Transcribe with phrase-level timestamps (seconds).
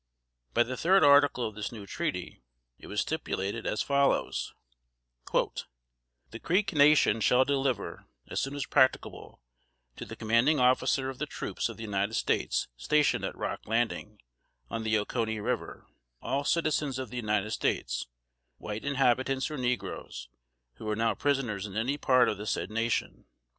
[0.55, 2.41] By the third article of this new treaty,
[2.79, 4.51] it was stipulated as follows:
[5.31, 9.43] "The Creek nation shall deliver, as soon as practicable,
[9.97, 14.17] to the commanding officer of the troops of the United States stationed at Rock Landing,
[14.71, 15.85] on the Oconee River,
[16.19, 18.07] all citizens of the United States,
[18.57, 20.29] white inhabitants or negroes,
[20.77, 23.25] who are now prisoners in any part of the said nation.